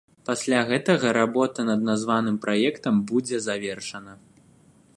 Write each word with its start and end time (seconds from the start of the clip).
Пасля 0.27 0.59
гэтага 0.69 1.11
работа 1.17 1.65
над 1.67 1.85
названым 1.89 2.39
праектам 2.45 2.95
будзе 3.11 3.37
завершана. 3.49 4.13